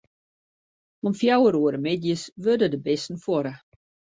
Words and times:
Om 1.05 1.13
fjouwer 1.19 1.55
oere 1.61 1.79
middeis 1.85 2.23
wurde 2.43 2.67
de 2.73 2.79
bisten 2.87 3.21
fuorre. 3.23 3.53